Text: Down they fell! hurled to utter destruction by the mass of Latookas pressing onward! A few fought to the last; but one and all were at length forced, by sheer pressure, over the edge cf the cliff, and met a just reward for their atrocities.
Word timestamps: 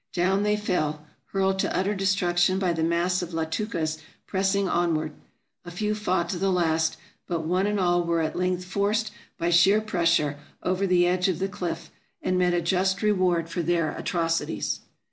Down 0.13 0.41
they 0.41 0.57
fell! 0.57 1.05
hurled 1.25 1.59
to 1.59 1.77
utter 1.77 1.93
destruction 1.93 2.57
by 2.57 2.73
the 2.73 2.81
mass 2.81 3.21
of 3.21 3.35
Latookas 3.35 3.99
pressing 4.25 4.67
onward! 4.67 5.13
A 5.63 5.69
few 5.69 5.93
fought 5.93 6.27
to 6.29 6.39
the 6.39 6.51
last; 6.51 6.97
but 7.27 7.41
one 7.45 7.67
and 7.67 7.79
all 7.79 8.03
were 8.03 8.19
at 8.19 8.35
length 8.35 8.65
forced, 8.65 9.11
by 9.37 9.51
sheer 9.51 9.79
pressure, 9.79 10.39
over 10.63 10.87
the 10.87 11.05
edge 11.05 11.27
cf 11.27 11.37
the 11.37 11.47
cliff, 11.47 11.91
and 12.19 12.39
met 12.39 12.55
a 12.55 12.61
just 12.61 13.03
reward 13.03 13.47
for 13.47 13.61
their 13.61 13.91
atrocities. 13.91 14.79